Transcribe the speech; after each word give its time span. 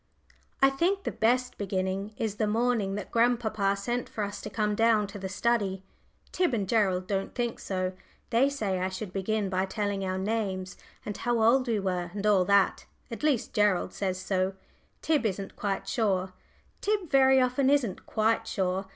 I 0.63 0.71
think 0.71 1.03
the 1.03 1.11
best 1.11 1.59
beginning 1.59 2.15
is 2.17 2.37
the 2.37 2.47
morning 2.47 2.95
that 2.95 3.11
grandpapa 3.11 3.75
sent 3.75 4.09
for 4.09 4.23
us 4.23 4.41
to 4.41 4.49
come 4.49 4.73
down 4.73 5.05
to 5.05 5.19
the 5.19 5.29
study. 5.29 5.83
Tib 6.31 6.55
and 6.55 6.67
Gerald, 6.67 7.05
don't 7.05 7.35
think 7.35 7.59
so. 7.59 7.93
They 8.31 8.49
say 8.49 8.79
I 8.79 8.89
should 8.89 9.13
begin 9.13 9.47
by 9.47 9.67
telling 9.67 10.03
our 10.03 10.17
names, 10.17 10.75
and 11.05 11.15
how 11.17 11.39
old 11.43 11.67
we 11.67 11.79
were, 11.79 12.09
and 12.15 12.25
all 12.25 12.45
that 12.45 12.87
at 13.11 13.21
least, 13.21 13.53
Gerald 13.53 13.93
says 13.93 14.19
so; 14.19 14.55
Tib 15.03 15.23
isn't 15.23 15.55
quite 15.55 15.87
sure. 15.87 16.33
Tib 16.81 17.11
very 17.11 17.39
often 17.39 17.69
isn't 17.69 18.07
quite 18.07 18.47
sure. 18.47 18.87